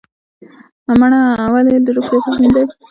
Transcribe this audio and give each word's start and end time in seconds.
مڼه 0.99 1.19
ولې 1.53 1.73
د 1.85 1.87
روغتیا 1.95 2.19
تضمین 2.25 2.51
ده؟ 2.55 2.63